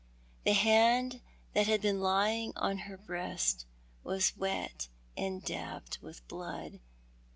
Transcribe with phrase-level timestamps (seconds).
[0.47, 1.21] 'J"he hand
[1.53, 3.67] that had been lying on her breast
[4.03, 6.79] was wet and dabbled with blood.